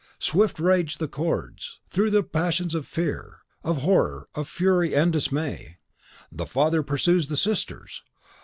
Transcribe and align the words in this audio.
Swift 0.17 0.59
rage 0.59 0.97
the 0.97 1.07
chords, 1.07 1.79
through 1.87 2.09
the 2.09 2.23
passions 2.23 2.73
of 2.73 2.87
fear, 2.87 3.41
of 3.63 3.83
horror, 3.83 4.27
of 4.33 4.49
fury, 4.49 4.95
and 4.95 5.13
dismay. 5.13 5.77
The 6.31 6.47
father 6.47 6.81
pursues 6.81 7.27
the 7.27 7.37
sisters. 7.37 8.01